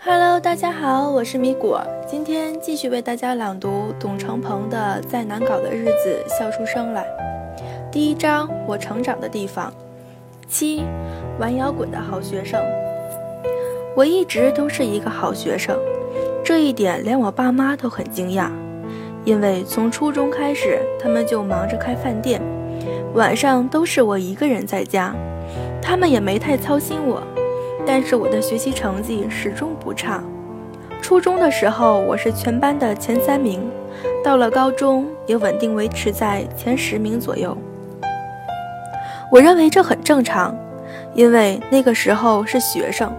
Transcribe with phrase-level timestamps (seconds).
[0.00, 7.02] Hello，大家好，我是米果，今天继续为大家朗读董成鹏的《再难搞的日子笑出声来》。
[7.90, 9.72] 第一章，我成长的地方。
[10.46, 10.84] 七，
[11.40, 12.62] 玩摇滚的好学生。
[13.96, 15.76] 我一直都是一个好学生，
[16.44, 18.48] 这一点连我爸妈都很惊讶，
[19.24, 22.40] 因为从初中开始，他们就忙着开饭店，
[23.14, 25.12] 晚上都是我一个人在家，
[25.82, 27.20] 他们也没太操心我。
[27.90, 30.22] 但是我的学习成绩始终不差，
[31.00, 33.66] 初中的时候我是全班的前三名，
[34.22, 37.56] 到了高中也稳定维持在前十名左右。
[39.32, 40.54] 我认为这很正常，
[41.14, 43.10] 因为那个时候是学生，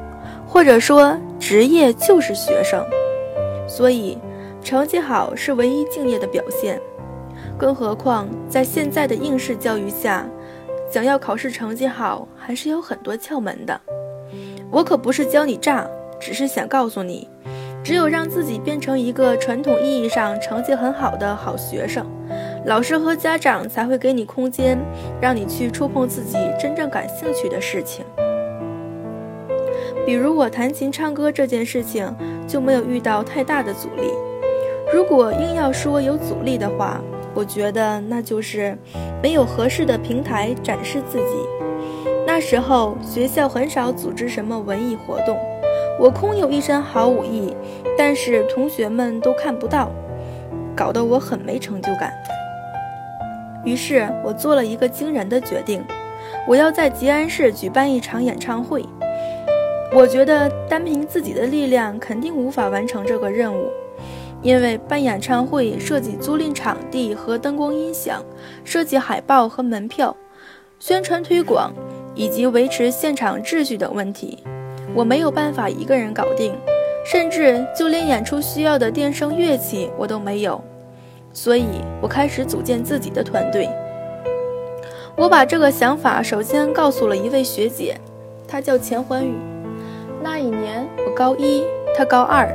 [0.48, 2.86] 或者说职业就是学生，
[3.68, 4.20] 所以
[4.64, 6.80] 成绩好是唯一敬业的表现。
[7.58, 10.28] 更何况在现在的应试教育下，
[10.92, 13.82] 想要考试成绩好还是有很多窍门的。
[14.72, 17.28] 我可不是教你诈，只是想告诉你，
[17.84, 22.06] 只有让自己变成一个传统意义上成绩很好的好学生，
[22.66, 24.78] 老师和家长才会给你空间，
[25.20, 28.06] 让你去触碰自己真正感兴趣的事情。
[30.06, 32.16] 比如我弹琴唱歌这件事情
[32.48, 34.12] 就没有遇到太大的阻力。
[34.94, 37.02] 如果硬要说有阻力的话，
[37.34, 38.78] 我觉得那就是
[39.22, 41.59] 没有合适的平台展示自己。
[42.32, 45.36] 那时候学校很少组织什么文艺活动，
[46.00, 47.52] 我空有一身好武艺，
[47.98, 49.92] 但是同学们都看不到，
[50.76, 52.14] 搞得我很没成就感。
[53.66, 55.84] 于是我做了一个惊人的决定，
[56.48, 58.86] 我要在吉安市举办一场演唱会。
[59.92, 63.72] 我觉得单凭自己的力量肯定无法完成这个任务，
[64.44, 68.24] 因为办演唱会涉及租赁场地和灯光音响，
[68.64, 70.16] 设计海报和门票，
[70.78, 71.74] 宣传推广。
[72.16, 74.40] 以及维持现场秩序等问题，
[74.94, 76.54] 我没有办法一个人搞定，
[77.06, 80.62] 甚至就连演出需要的电声乐器我都没有，
[81.34, 81.66] 所以
[82.02, 83.70] 我开始组建自己的团队。
[85.16, 87.96] 我把这个想法首先告诉了一位学姐，
[88.48, 89.34] 她叫钱欢宇。
[90.22, 91.64] 那一年我高一，
[91.96, 92.48] 她高二。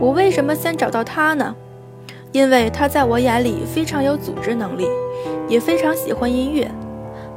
[0.00, 1.54] 我为什么先找到她呢？
[2.32, 4.88] 因为她在我眼里非常有组织能力，
[5.48, 6.70] 也非常喜欢音乐。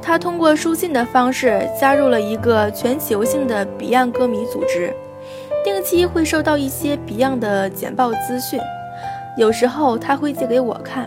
[0.08, 4.90] 他通过书信的方式加入了一个全球性的 Beyond 歌迷组织，
[5.62, 8.58] 定期会收到一些 Beyond 的简报资讯，
[9.36, 11.06] 有时候他会借给我看，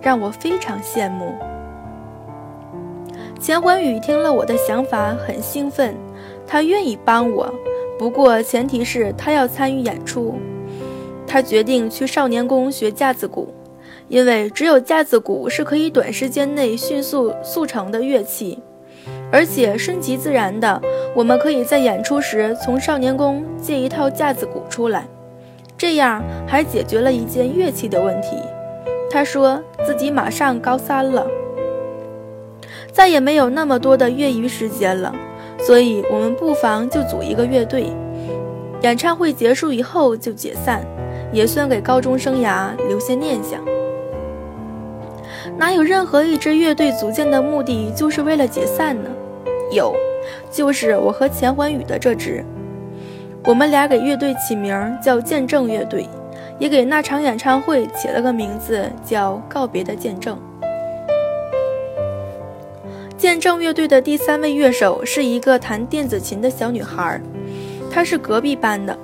[0.00, 1.34] 让我非常羡慕。
[3.38, 5.94] 钱欢宇听了我的想法很兴奋，
[6.46, 7.52] 他愿意帮我，
[7.98, 10.34] 不过前提是他要参与演出。
[11.26, 13.52] 他决定去少年宫学架子鼓。
[14.10, 18.58] 因为只有架子鼓是可以短时间内迅速速成的乐器，
[19.30, 20.82] 而且顺其自然的，
[21.14, 25.06] 我们可以在演出时从少年宫借一套架子鼓出来，
[25.78, 28.36] 这样还解决了一件乐器的问题。
[29.08, 31.24] 他说自己马上高三了，
[32.90, 35.14] 再也没有那么多的业余时间了，
[35.60, 37.92] 所以我们不妨就组一个乐队，
[38.82, 40.84] 演唱会结束以后就解散，
[41.32, 43.64] 也算给高中生涯留下念想。
[45.60, 49.10] 哪有任何一支乐队组建的目的就是为了解散呢？
[49.70, 49.94] 有，
[50.50, 52.42] 就是我和钱欢宇的这支。
[53.44, 56.08] 我们俩给乐队起名叫见证乐队，
[56.58, 60.34] 也给那场演唱会起了个名字叫告别的见证。
[63.18, 67.20] 见证乐队的第三位乐手是一个弹电子琴的小女孩，
[67.90, 68.98] 她是隔壁班的。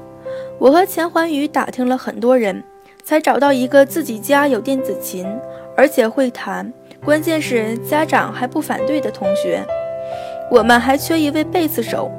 [0.58, 2.64] 我和钱环宇打听了很多人，
[3.04, 5.26] 才找到一个自己家有电子琴。
[5.76, 6.72] 而且会弹，
[7.04, 9.62] 关键是家长还不反对的同学。
[10.50, 12.10] 我们还缺一位贝斯手。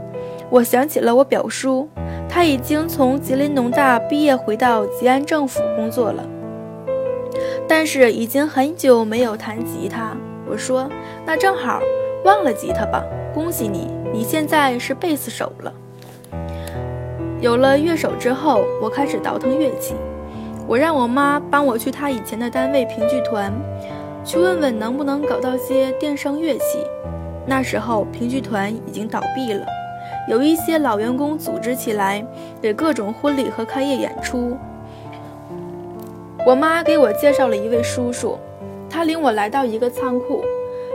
[0.50, 1.90] 我想起了我表叔，
[2.29, 6.23] 他已经从吉林农大毕业，回到吉安政府工作了，
[7.67, 10.16] 但是已经很久没有弹吉他。
[10.50, 10.90] 我说，
[11.25, 11.81] 那正好，
[12.23, 13.03] 忘了吉他吧。
[13.34, 15.73] 恭喜你，你现在是贝斯手了。
[17.41, 19.96] 有了乐手之后，我开始倒腾乐器。
[20.67, 23.53] 我让我妈帮我去她以前的单位评剧团，
[24.25, 26.85] 去问问能不能搞到些电声乐器。
[27.46, 29.66] 那时候评剧团已经倒闭了，
[30.28, 32.22] 有一些老员工组织起来，
[32.61, 34.58] 给各种婚礼和开业演出。
[36.46, 38.37] 我妈给我介绍了一位叔叔，
[38.90, 40.43] 他领我来到一个仓库，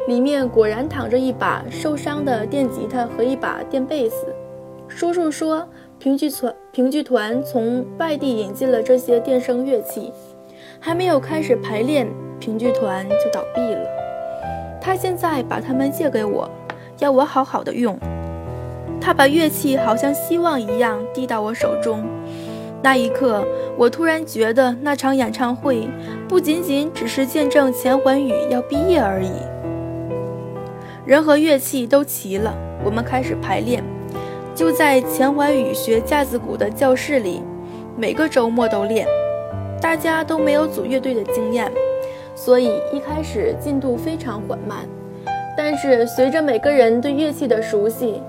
[0.06, 4.26] 里面果然躺着一把受伤的电吉他和一把电贝斯。
[4.86, 5.66] 叔叔说。
[6.02, 10.12] 评剧团评剧团从外地引进了这些电声乐器，
[10.80, 12.08] 还没有开始排练，
[12.40, 13.86] 评剧团就倒闭了。
[14.80, 16.50] 他现在把它们借给我，
[16.98, 17.96] 要我好好的用。
[19.00, 22.04] 他把乐器好像希望一样递到我手中。
[22.82, 23.46] 那一刻，
[23.78, 25.86] 我突然觉得那场演唱会
[26.28, 29.30] 不仅仅只是见证钱环宇要毕业而已。
[31.06, 32.52] 人和乐器都齐了，
[32.84, 33.84] 我们开始排练。
[34.54, 37.42] 就在钱怀宇学架子鼓的教室里，
[37.96, 39.06] 每个周末都练。
[39.80, 41.72] 大家都没有组乐队的经验，
[42.34, 44.86] 所以一开始进度非常缓慢。
[45.56, 48.22] 但是随着每个人对乐器的熟悉，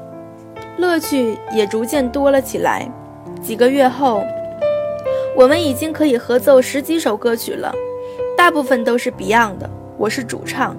[0.78, 2.90] 乐趣也逐渐多了起来。
[3.42, 4.24] 几个月后，
[5.36, 7.74] 我们已经可以合奏十几首歌曲了，
[8.38, 9.70] 大部分都是 Beyond 的。
[9.98, 10.76] 我是主唱。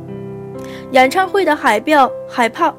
[0.90, 2.74] 演唱会的海报，海报。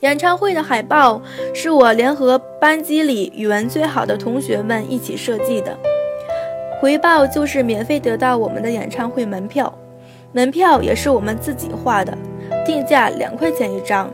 [0.00, 1.22] 演唱会的海报
[1.54, 5.74] 是我联合班级里语文最好的同学们一起设计的，
[6.82, 9.72] 回报就是免费得到我们的演唱会门票，
[10.32, 12.16] 门票也是我们自己画的，
[12.66, 14.12] 定价两块钱一张，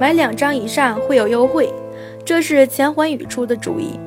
[0.00, 1.74] 买两张以上会有优惠，
[2.24, 3.98] 这是钱环宇出的主意。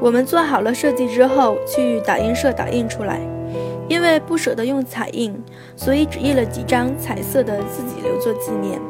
[0.00, 3.20] 我们做好了设计之后，去打印社打印出来，
[3.88, 5.32] 因为不舍得用彩印，
[5.76, 8.80] 所以只印了几张彩色的，自己留作纪念。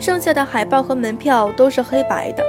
[0.00, 2.44] 剩下的海报和门票都是黑白的，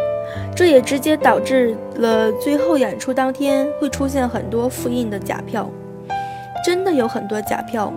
[0.56, 5.70] 这也直接导致了最后演出当天会出现很多复印的假票，
[6.66, 7.94] 真的有很多假票。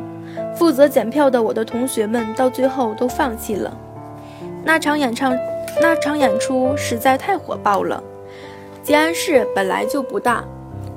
[0.55, 3.77] 负责检票的我的同学们到最后都放弃了。
[4.65, 5.35] 那场演唱，
[5.81, 8.03] 那场演出实在太火爆了。
[8.83, 10.45] 吉安市本来就不大，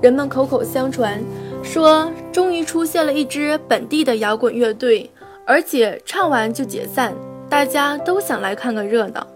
[0.01, 1.19] 人们口口相传
[1.63, 5.09] 说终于出现了一支本地的摇滚乐队，
[5.45, 7.13] 而且唱完就解散。
[7.51, 9.27] 大家都想来看个热闹，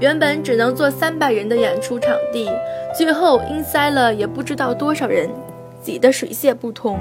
[0.00, 2.50] 原本只能坐三百人的演出场地，
[2.98, 5.30] 最后因塞了也不知道多少人，
[5.80, 6.98] 挤得水泄不通，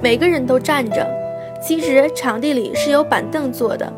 [0.00, 1.06] 每个人都站着。
[1.62, 3.92] 其实场地里是有板凳坐的，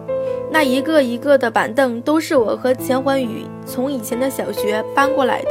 [0.50, 5.50] 那一个一个的板凳都是我和钱环宇从以前的小学搬过来的。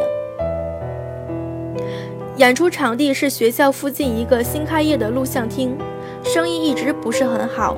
[2.35, 5.77] 演出场地是学校附近一个新开业的录像厅，
[6.21, 7.77] 生意一直不是很好，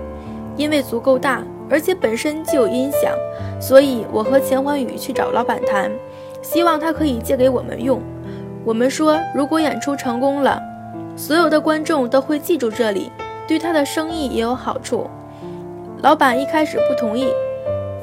[0.57, 1.43] 因为足够大。
[1.69, 3.13] 而且本身就有音响，
[3.61, 5.91] 所以我和钱环宇去找老板谈，
[6.41, 8.01] 希望他可以借给我们用。
[8.65, 10.61] 我们说，如果演出成功了，
[11.15, 13.11] 所有的观众都会记住这里，
[13.47, 15.09] 对他的生意也有好处。
[16.01, 17.27] 老板一开始不同意，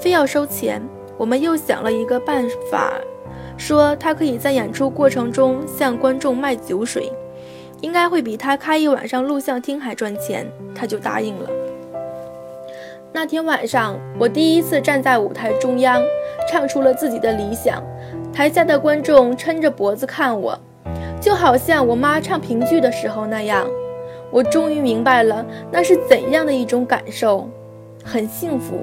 [0.00, 0.82] 非要收钱。
[1.18, 2.92] 我们又想了一个办法，
[3.56, 7.10] 说他可以在演出过程中向观众卖酒水，
[7.80, 10.46] 应该会比他开一晚上录像厅还赚钱。
[10.74, 11.48] 他就答应了。
[13.16, 16.02] 那天晚上，我第一次站在舞台中央，
[16.52, 17.82] 唱出了自己的理想。
[18.30, 20.54] 台下的观众抻着脖子看我，
[21.18, 23.66] 就好像我妈唱评剧的时候那样。
[24.30, 27.48] 我终于明白了那是怎样的一种感受，
[28.04, 28.80] 很幸福。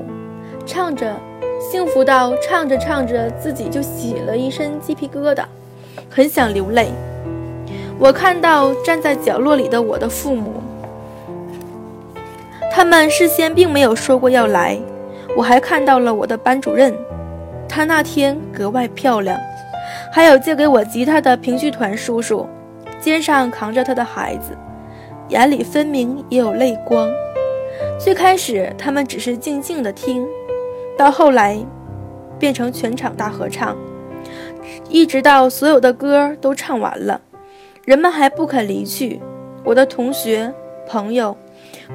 [0.65, 1.15] 唱着，
[1.59, 5.44] 幸福到唱着唱着自己就起了一身鸡皮疙瘩，
[6.09, 6.88] 很想流泪。
[8.00, 10.53] 我看到站在角落里的我的父母。
[12.75, 14.75] 他们事先并没有说过要来，
[15.37, 16.91] 我还看到了我的班主任，
[17.69, 19.39] 他那天格外漂亮，
[20.11, 22.49] 还有借给我吉他的评剧团叔叔，
[22.99, 24.57] 肩上扛着他的孩子，
[25.29, 27.07] 眼里分明也有泪光。
[27.99, 30.25] 最开始他们只是静静的听，
[30.97, 31.63] 到后来，
[32.39, 33.77] 变成全场大合唱，
[34.89, 37.21] 一直到所有的歌都唱完了，
[37.86, 39.21] 人们还不肯离去。
[39.63, 40.51] 我的同学
[40.88, 41.38] 朋友。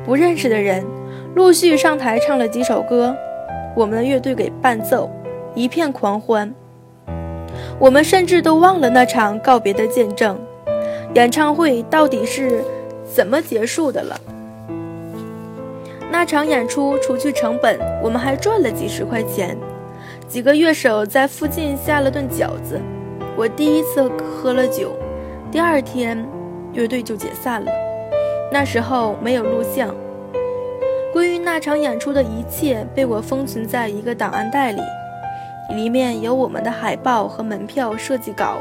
[0.05, 0.85] 不认识的人
[1.35, 3.15] 陆续上台唱了几首歌，
[3.75, 5.11] 我们的乐队给伴奏，
[5.55, 6.53] 一片狂欢。
[7.79, 10.39] 我们甚至都忘了那场告别的见证，
[11.15, 12.63] 演唱会到底是
[13.05, 14.21] 怎么结束的了？
[16.11, 19.57] 那场演出除去成本，我们还赚了几十块钱。
[20.27, 22.81] 几个乐手在附近下了顿饺子，
[23.37, 24.93] 我第一次喝了酒。
[25.51, 26.27] 第二天，
[26.73, 27.71] 乐队就解散了。
[28.51, 29.95] 那时候没有录像，
[31.13, 34.81] 关于那场演出的一切被我封存在一个档案袋里，
[35.75, 38.57] 里面有我们的海报和门票设计稿，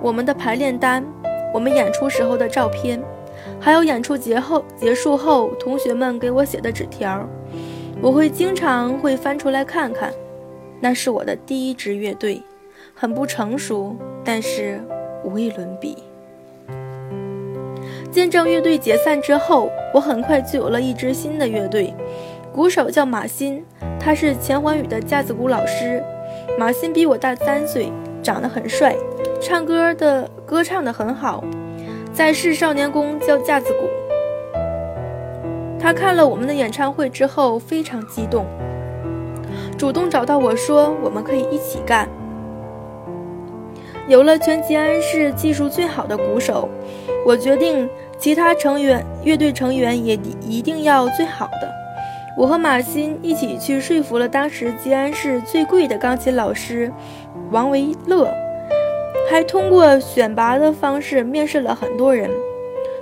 [0.00, 1.04] 我们的排练单，
[1.52, 3.02] 我们演出时候的照片，
[3.60, 7.28] 还有演出结后结束后同学们给我写的纸条，
[8.00, 10.12] 我会经常会翻出来看看。
[10.80, 12.40] 那是我的第一支乐队，
[12.94, 14.80] 很不成熟，但是
[15.24, 15.96] 无与伦比。
[18.12, 21.94] 见证乐队解散之后，我很快就有了一支新的乐队，
[22.52, 23.64] 鼓手叫马新，
[23.98, 26.04] 他是钱环宇的架子鼓老师。
[26.58, 27.90] 马新比我大三岁，
[28.22, 28.94] 长得很帅，
[29.40, 31.42] 唱歌的歌唱得很好，
[32.12, 33.88] 在市少年宫教架子鼓。
[35.80, 38.44] 他看了我们的演唱会之后非常激动，
[39.78, 42.06] 主动找到我说我们可以一起干。
[44.06, 46.68] 有了全吉安市技术最好的鼓手，
[47.24, 47.88] 我决定
[48.18, 51.70] 其他成员乐队成员也一定要最好的。
[52.36, 56.90] 我和马欣一起去说服了当时吉安市最贵的钢琴老师
[57.50, 58.32] 王维乐，
[59.30, 62.30] 还通过选拔的方式面试了很多人，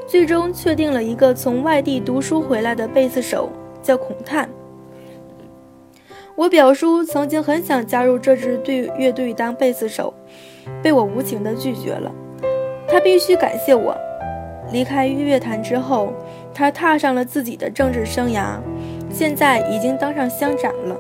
[0.07, 3.49] 最终确定了一个从外地读书回来的贝斯手，
[3.83, 4.49] 叫孔探。
[6.35, 10.13] 我表叔曾经很想加入这支队乐队当贝斯手。
[10.83, 12.11] 被我无情的拒绝了。
[12.89, 13.97] 他必须感谢我。
[14.73, 16.13] 离开乐坛之后，
[16.55, 18.59] 他踏上了自己的政治生涯，
[19.13, 20.97] 现在已经当上乡长了，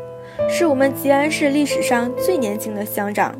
[0.48, 3.34] 是我们吉安市历史上最年轻的乡长。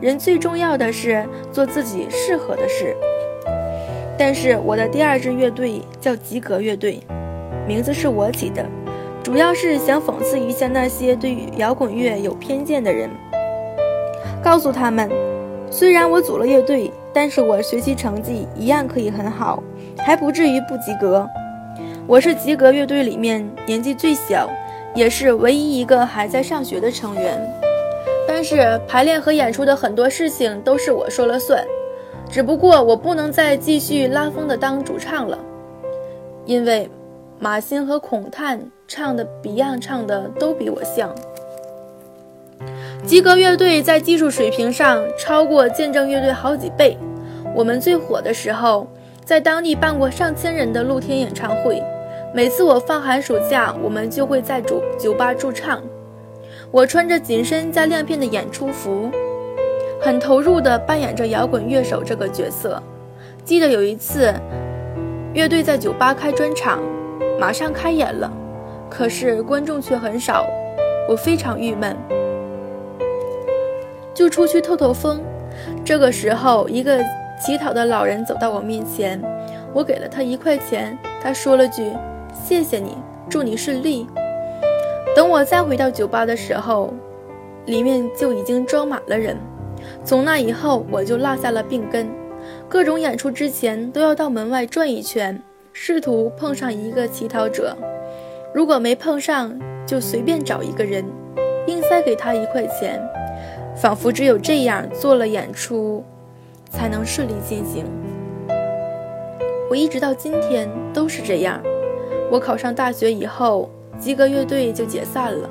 [0.00, 2.94] 人最重要的是做自己适合的事。
[4.18, 7.00] 但是我的第二支乐队叫吉格乐队，
[7.66, 8.64] 名字是我起的，
[9.22, 13.08] 主要是想讽刺一下那些对于摇滚乐有偏见的人，
[14.42, 15.10] 告诉他们。
[15.70, 19.62] 虽然我组了乐队，但是我学习成绩一样可以很好，
[19.98, 21.26] 还不至于不及格。
[22.06, 24.50] 我是及格乐队里面年纪最小，
[24.94, 27.40] 也是唯一一个还在上学的成员。
[28.26, 31.64] 但是排练和演出的很多事情都是我说了算，
[32.28, 35.38] 只不过我不能再继续拉风的当主唱了，
[36.44, 36.90] 因为
[37.38, 41.14] 马欣和孔探唱的 Beyond 唱的都比我像。
[43.06, 46.96] 吉格乐队在技术水平上超过见证乐队好几倍。
[47.54, 48.88] 我们最火的时候，
[49.22, 51.82] 在当地办过上千人的露天演唱会。
[52.32, 55.82] 每次我放寒暑假，我们就会在主酒吧驻唱。
[56.70, 59.10] 我穿着紧身加亮片的演出服，
[60.00, 62.82] 很投入地扮演着摇滚乐手这个角色。
[63.44, 64.32] 记得有一次，
[65.34, 66.82] 乐队在酒吧开专场，
[67.38, 68.32] 马上开演了，
[68.88, 70.46] 可是观众却很少，
[71.06, 71.94] 我非常郁闷。
[74.14, 75.20] 就出去透透风。
[75.84, 77.02] 这个时候，一个
[77.44, 79.20] 乞讨的老人走到我面前，
[79.72, 80.96] 我给了他一块钱。
[81.22, 81.92] 他说了句
[82.32, 82.96] ：“谢谢你，
[83.28, 84.06] 祝你顺利。”
[85.16, 86.92] 等我再回到酒吧的时候，
[87.66, 89.36] 里面就已经装满了人。
[90.04, 92.08] 从那以后，我就落下了病根，
[92.68, 95.40] 各种演出之前都要到门外转一圈，
[95.72, 97.76] 试图碰上一个乞讨者。
[98.52, 99.56] 如果没碰上，
[99.86, 101.04] 就随便找一个人，
[101.66, 103.00] 硬塞给他一块钱。
[103.76, 106.04] 仿佛只有这样做了演出，
[106.70, 107.84] 才能顺利进行。
[109.68, 111.60] 我一直到今天都是这样。
[112.30, 115.48] 我考上大学以后，吉格乐队就解散了。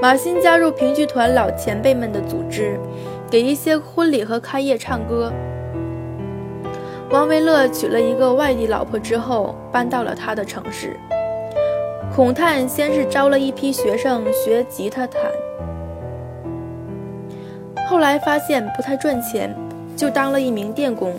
[0.00, 2.78] 马欣加入评剧团老前辈们的组织，
[3.30, 5.32] 给一些婚礼和开业唱歌。
[7.10, 10.98] 王维乐娶了一个外地老婆之后，搬到了他的城市。
[12.14, 15.22] 孔探先是招了一批学生学吉他弹。
[17.92, 19.54] 后来发现不太赚钱，
[19.94, 21.12] 就当了一名电工。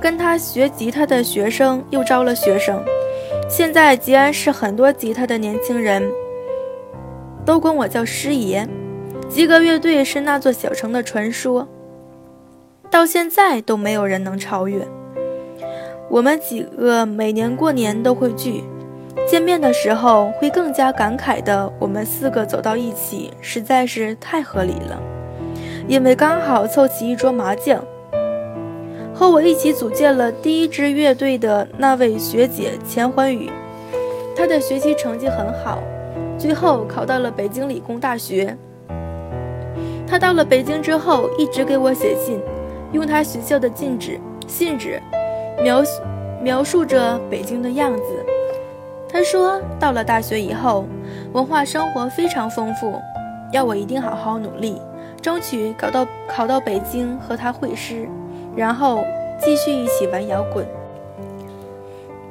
[0.00, 2.80] 跟他学吉他的学生又招了学生，
[3.50, 6.00] 现在吉安市很多吉他的年轻人
[7.44, 8.68] 都管我叫师爷。
[9.28, 11.66] 吉格乐队是那座小城的传说，
[12.88, 14.86] 到现在都没有人能超越。
[16.08, 18.62] 我们几个每年过年都会聚。
[19.26, 25.00] 见面的时候会更加感慨的，我们四个走到一起实在是太合理了，
[25.88, 27.82] 因为刚好凑齐一桌麻将。
[29.14, 33.50] 和我一起组建了第一支乐队的那位学姐钱欢宇，
[34.36, 35.78] 她的学习成绩很好，
[36.36, 38.56] 最后考到了北京理工大学。
[40.06, 42.40] 她到了北京之后，一直给我写信，
[42.92, 45.00] 用她学校的禁止信纸
[45.62, 45.82] 描
[46.42, 48.23] 描述着北京的样子。
[49.14, 50.86] 他说：“到了大学以后，
[51.32, 53.00] 文化生活非常丰富，
[53.52, 54.82] 要我一定好好努力，
[55.22, 58.08] 争取考到考到北京和他会师，
[58.56, 59.04] 然后
[59.40, 60.66] 继续一起玩摇滚。”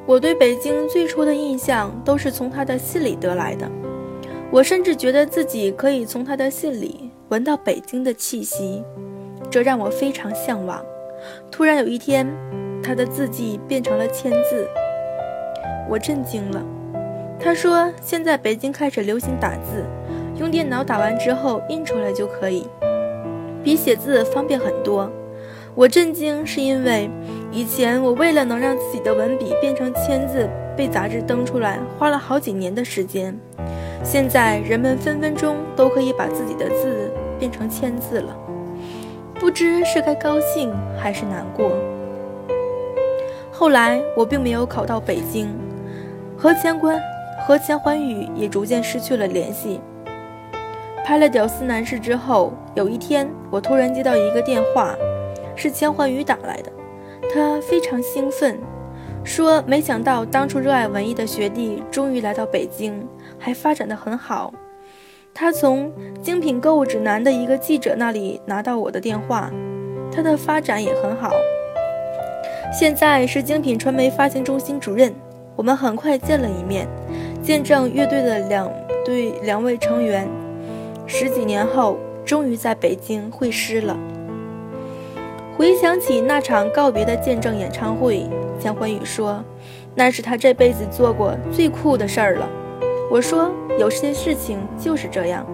[0.05, 3.65] 我对北京最初的印象都是从他的信里得来的，
[4.51, 8.83] 我甚至觉得自己可以从他的信里闻到北京的气息，
[9.49, 10.83] 这让我非常向往。
[11.49, 12.27] 突然有一天，
[12.83, 14.67] 他的字迹变成了签字。
[15.89, 16.63] 我震惊了，
[17.43, 19.83] 他说：“现在北京开始流行打字，
[20.39, 22.65] 用电脑打完之后印出来就可以，
[23.61, 25.11] 比写字方便很多。”
[25.75, 27.09] 我震惊是因为
[27.51, 30.47] 以前我为了能让自己的文笔变成签字
[30.77, 33.37] 被杂志登出来，花了好几年的时间。
[34.03, 38.37] 现在人们分分钟都可以把自己的字变成签字了，
[39.35, 41.71] 不知是该高兴还是难过。
[43.51, 45.49] 后来我并没有考到北京。
[46.35, 46.99] 和钱关
[47.45, 49.81] 和钱欢宇也逐渐失去了联系。
[51.05, 54.95] 拍了《屌丝男士》之后，有一天我突然接到一个电话，
[55.53, 56.71] 是钱焕宇打来的。
[57.33, 58.57] 他非常兴奋，
[59.25, 63.05] 说没想到当初热爱文艺的学弟终于来到北京，
[63.37, 64.53] 还发展的很好。
[65.33, 69.51] 他从精品购物指南的一个记者那里拿到我的电话，
[70.09, 71.31] 他的发展也很好，
[72.71, 75.13] 现在是精品传媒发行中心主任。
[75.55, 76.87] 我们很快见了一面，
[77.43, 78.71] 见证乐队的两
[79.03, 80.25] 对两位成员。
[81.05, 83.97] 十几年后，终于在北京会师了。
[85.57, 88.25] 回想起那场告别的见证演唱会，
[88.57, 89.43] 钱欢宇说
[89.93, 92.49] ：“那是他这辈子做过最酷的事儿了。”
[93.11, 95.45] 我说：“有些事情就是这样，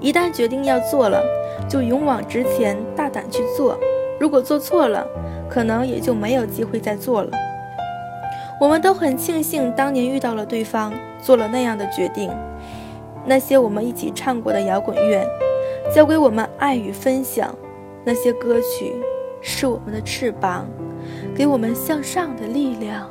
[0.00, 1.22] 一旦决定要做了，
[1.68, 3.78] 就勇往直前，大胆去做。
[4.18, 5.06] 如果做错了，
[5.46, 7.30] 可能也就没有机会再做了。”
[8.58, 12.30] 我们都很庆幸当年遇到了对方，做了那样的决定。
[13.26, 15.26] 那些我们一起唱过的摇滚乐，
[15.94, 17.50] 教给我们爱与分享；
[18.04, 18.94] 那些歌曲，
[19.40, 20.66] 是我们的翅膀，
[21.34, 23.08] 给我们向上的力量。